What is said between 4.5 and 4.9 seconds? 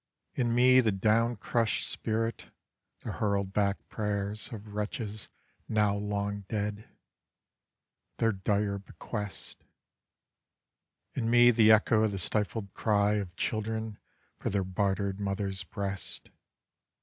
Of